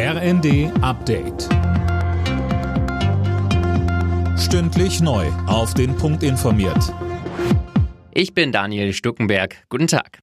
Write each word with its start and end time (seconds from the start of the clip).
RND 0.00 0.70
Update. 0.80 1.48
Stündlich 4.38 5.00
neu. 5.00 5.26
Auf 5.48 5.74
den 5.74 5.96
Punkt 5.96 6.22
informiert. 6.22 6.94
Ich 8.12 8.32
bin 8.32 8.52
Daniel 8.52 8.92
Stuckenberg. 8.92 9.56
Guten 9.68 9.88
Tag. 9.88 10.20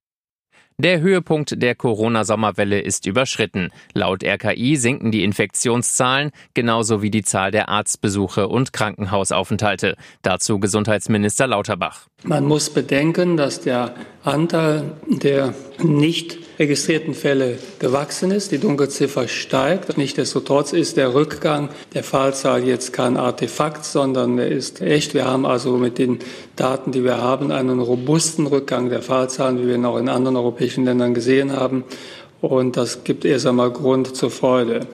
Der 0.78 1.00
Höhepunkt 1.00 1.62
der 1.62 1.74
Corona-Sommerwelle 1.74 2.80
ist 2.80 3.06
überschritten. 3.06 3.68
Laut 3.92 4.24
RKI 4.24 4.76
sinken 4.76 5.10
die 5.10 5.24
Infektionszahlen, 5.24 6.30
genauso 6.54 7.02
wie 7.02 7.10
die 7.10 7.22
Zahl 7.22 7.50
der 7.50 7.68
Arztbesuche 7.68 8.48
und 8.48 8.72
Krankenhausaufenthalte. 8.72 9.96
Dazu 10.22 10.58
Gesundheitsminister 10.58 11.46
Lauterbach. 11.46 12.08
Man 12.28 12.44
muss 12.44 12.70
bedenken, 12.70 13.36
dass 13.36 13.60
der 13.60 13.94
Anteil 14.24 14.94
der 15.06 15.54
nicht 15.80 16.38
registrierten 16.58 17.14
Fälle 17.14 17.58
gewachsen 17.78 18.32
ist. 18.32 18.50
Die 18.50 18.58
Dunkelziffer 18.58 19.28
steigt. 19.28 19.96
Nichtsdestotrotz 19.96 20.72
ist 20.72 20.96
der 20.96 21.14
Rückgang 21.14 21.68
der 21.94 22.02
Fallzahl 22.02 22.64
jetzt 22.64 22.92
kein 22.92 23.16
Artefakt, 23.16 23.84
sondern 23.84 24.38
er 24.38 24.48
ist 24.48 24.80
echt. 24.80 25.14
Wir 25.14 25.26
haben 25.26 25.46
also 25.46 25.76
mit 25.76 25.98
den 25.98 26.18
Daten, 26.56 26.90
die 26.90 27.04
wir 27.04 27.18
haben, 27.18 27.52
einen 27.52 27.78
robusten 27.78 28.48
Rückgang 28.48 28.88
der 28.88 29.02
Fallzahlen, 29.02 29.60
wie 29.60 29.68
wir 29.68 29.76
ihn 29.76 29.84
auch 29.84 29.98
in 29.98 30.08
anderen 30.08 30.36
europäischen 30.36 30.84
Ländern 30.84 31.14
gesehen 31.14 31.52
haben. 31.52 31.84
Und 32.40 32.76
das 32.76 33.04
gibt 33.04 33.24
erst 33.24 33.46
einmal 33.46 33.70
Grund 33.70 34.16
zur 34.16 34.30
Freude. 34.30 34.88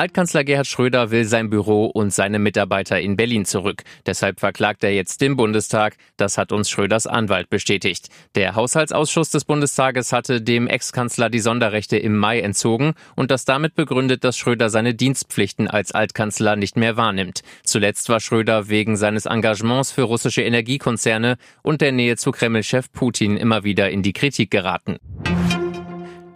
Altkanzler 0.00 0.44
Gerhard 0.44 0.66
Schröder 0.66 1.10
will 1.10 1.26
sein 1.26 1.50
Büro 1.50 1.84
und 1.84 2.10
seine 2.10 2.38
Mitarbeiter 2.38 2.98
in 2.98 3.18
Berlin 3.18 3.44
zurück. 3.44 3.82
Deshalb 4.06 4.40
verklagt 4.40 4.82
er 4.82 4.94
jetzt 4.94 5.20
den 5.20 5.36
Bundestag. 5.36 5.98
Das 6.16 6.38
hat 6.38 6.52
uns 6.52 6.70
Schröders 6.70 7.06
Anwalt 7.06 7.50
bestätigt. 7.50 8.08
Der 8.34 8.54
Haushaltsausschuss 8.54 9.28
des 9.28 9.44
Bundestages 9.44 10.14
hatte 10.14 10.40
dem 10.40 10.68
Ex-Kanzler 10.68 11.28
die 11.28 11.38
Sonderrechte 11.38 11.98
im 11.98 12.16
Mai 12.16 12.40
entzogen 12.40 12.94
und 13.14 13.30
das 13.30 13.44
damit 13.44 13.74
begründet, 13.74 14.24
dass 14.24 14.38
Schröder 14.38 14.70
seine 14.70 14.94
Dienstpflichten 14.94 15.68
als 15.68 15.92
Altkanzler 15.92 16.56
nicht 16.56 16.78
mehr 16.78 16.96
wahrnimmt. 16.96 17.42
Zuletzt 17.62 18.08
war 18.08 18.20
Schröder 18.20 18.70
wegen 18.70 18.96
seines 18.96 19.26
Engagements 19.26 19.92
für 19.92 20.04
russische 20.04 20.40
Energiekonzerne 20.40 21.36
und 21.62 21.82
der 21.82 21.92
Nähe 21.92 22.16
zu 22.16 22.30
Kreml-Chef 22.30 22.90
Putin 22.90 23.36
immer 23.36 23.64
wieder 23.64 23.90
in 23.90 24.02
die 24.02 24.14
Kritik 24.14 24.50
geraten. 24.50 24.96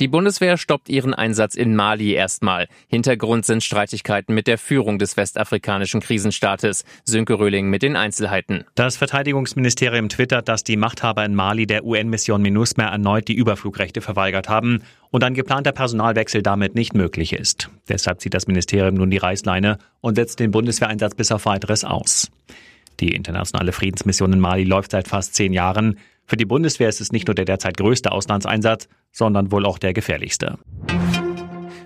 Die 0.00 0.08
Bundeswehr 0.08 0.56
stoppt 0.56 0.88
ihren 0.88 1.14
Einsatz 1.14 1.54
in 1.54 1.76
Mali 1.76 2.14
erstmal. 2.14 2.66
Hintergrund 2.88 3.46
sind 3.46 3.62
Streitigkeiten 3.62 4.34
mit 4.34 4.48
der 4.48 4.58
Führung 4.58 4.98
des 4.98 5.16
westafrikanischen 5.16 6.00
Krisenstaates. 6.00 6.84
Sönke 7.04 7.38
Röhling 7.38 7.70
mit 7.70 7.82
den 7.82 7.94
Einzelheiten. 7.94 8.64
Das 8.74 8.96
Verteidigungsministerium 8.96 10.08
twittert, 10.08 10.48
dass 10.48 10.64
die 10.64 10.76
Machthaber 10.76 11.24
in 11.24 11.36
Mali 11.36 11.68
der 11.68 11.84
UN-Mission 11.84 12.42
MINUSMA 12.42 12.86
erneut 12.86 13.28
die 13.28 13.34
Überflugrechte 13.34 14.00
verweigert 14.00 14.48
haben 14.48 14.82
und 15.10 15.22
ein 15.22 15.34
geplanter 15.34 15.72
Personalwechsel 15.72 16.42
damit 16.42 16.74
nicht 16.74 16.94
möglich 16.94 17.32
ist. 17.32 17.70
Deshalb 17.88 18.20
zieht 18.20 18.34
das 18.34 18.48
Ministerium 18.48 18.96
nun 18.96 19.10
die 19.10 19.18
Reißleine 19.18 19.78
und 20.00 20.16
setzt 20.16 20.40
den 20.40 20.50
Bundeswehreinsatz 20.50 21.14
bis 21.14 21.30
auf 21.30 21.46
weiteres 21.46 21.84
aus. 21.84 22.32
Die 23.00 23.14
internationale 23.14 23.72
Friedensmission 23.72 24.32
in 24.32 24.40
Mali 24.40 24.64
läuft 24.64 24.90
seit 24.90 25.08
fast 25.08 25.34
zehn 25.34 25.52
Jahren. 25.52 25.98
Für 26.26 26.36
die 26.36 26.44
Bundeswehr 26.44 26.88
ist 26.88 27.00
es 27.00 27.12
nicht 27.12 27.26
nur 27.26 27.34
der 27.34 27.44
derzeit 27.44 27.76
größte 27.76 28.12
Auslandseinsatz, 28.12 28.88
sondern 29.12 29.52
wohl 29.52 29.66
auch 29.66 29.78
der 29.78 29.92
gefährlichste. 29.92 30.58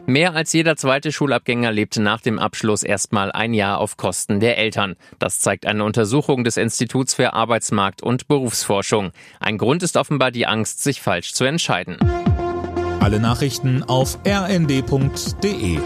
Mehr 0.07 0.35
als 0.35 0.55
jeder 0.55 0.77
zweite 0.77 1.13
Schulabgänger 1.13 1.71
lebte 1.71 2.01
nach 2.01 2.23
dem 2.23 2.39
Abschluss 2.39 2.83
erstmal 2.83 3.31
ein 3.31 3.53
Jahr 3.53 3.79
auf 3.79 3.99
Kosten 3.99 4.41
der 4.41 4.57
Eltern. 4.57 4.97
Das 5.19 5.39
zeigt 5.39 5.67
eine 5.67 5.85
Untersuchung 5.85 6.45
des 6.45 6.57
Instituts 6.57 7.13
für 7.13 7.35
Arbeitsmarkt 7.35 8.03
und 8.03 8.27
Berufsforschung. 8.27 9.13
Ein 9.39 9.59
Grund 9.59 9.83
ist 9.83 9.99
offenbar 9.99 10.31
die 10.31 10.47
Angst, 10.47 10.83
sich 10.83 11.03
falsch 11.03 11.35
zu 11.35 11.45
entscheiden. 11.45 11.99
Alle 13.01 13.21
Nachrichten 13.21 13.83
auf 13.83 14.19
rnd.de 14.27 15.79